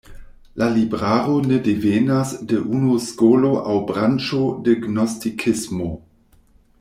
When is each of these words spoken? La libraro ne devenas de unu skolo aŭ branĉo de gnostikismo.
La 0.61 0.67
libraro 0.77 1.33
ne 1.51 1.59
devenas 1.67 2.31
de 2.53 2.61
unu 2.77 2.95
skolo 3.09 3.53
aŭ 3.73 3.77
branĉo 3.93 4.43
de 4.69 4.75
gnostikismo. 4.87 5.93